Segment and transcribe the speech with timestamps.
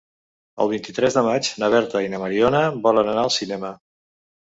[0.63, 3.71] El vint-i-tres de maig na Berta i na Mariona volen anar al cinema.